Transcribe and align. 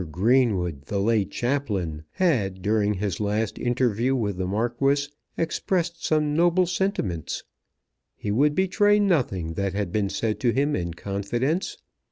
Greenwood, 0.11 0.85
the 0.87 0.97
late 0.99 1.29
chaplain, 1.29 2.05
had, 2.13 2.63
during 2.63 2.95
his 2.95 3.19
last 3.19 3.59
interview 3.59 4.15
with 4.15 4.37
the 4.37 4.47
Marquis, 4.47 5.07
expressed 5.37 6.03
some 6.03 6.33
noble 6.35 6.65
sentiments. 6.65 7.43
He 8.15 8.31
would 8.31 8.55
betray 8.55 8.97
nothing 8.99 9.53
that 9.53 9.73
had 9.73 9.91
been 9.91 10.09
said 10.09 10.39
to 10.39 10.49
him 10.53 10.75
in 10.75 10.95
confidence. 10.95 11.77